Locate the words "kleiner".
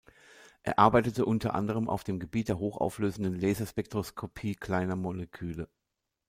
4.55-4.95